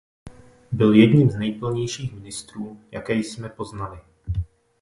Byl 0.71 0.93
jedním 0.93 1.29
z 1.29 1.35
nejpilnějších 1.35 2.13
ministrů, 2.13 2.79
jaké 2.91 3.13
jsme 3.13 3.49
poznali. 3.49 3.99